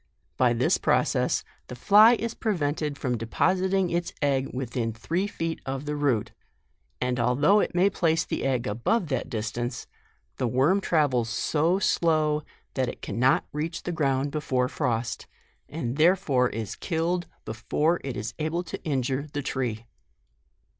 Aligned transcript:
"By 0.37 0.53
this 0.53 0.79
process 0.79 1.43
the 1.67 1.75
fly 1.75 2.15
is 2.15 2.33
prevented 2.33 2.97
from 2.97 3.19
depositing 3.19 3.91
its 3.91 4.11
egg 4.19 4.49
within 4.51 4.93
three 4.93 5.27
feet 5.27 5.61
of 5.63 5.85
the 5.85 5.95
root, 5.95 6.31
and 6.99 7.19
although 7.19 7.59
it 7.59 7.75
may 7.75 7.87
place 7.87 8.25
the 8.25 8.43
egg 8.43 8.65
above 8.65 9.09
that 9.09 9.29
distance, 9.29 9.85
the 10.37 10.47
worm 10.47 10.81
travels 10.81 11.29
so 11.29 11.77
slow 11.77 12.41
that 12.73 12.89
it 12.89 13.03
cannot 13.03 13.45
reach 13.53 13.83
the 13.83 13.91
ground 13.91 14.31
before 14.31 14.67
frost, 14.67 15.27
and 15.69 15.97
therefore 15.97 16.49
is 16.49 16.75
killed 16.75 17.27
before 17.45 18.01
it 18.03 18.17
is 18.17 18.33
able 18.39 18.63
to 18.63 18.83
injure 18.83 19.27
the 19.33 19.43
tree." 19.43 19.85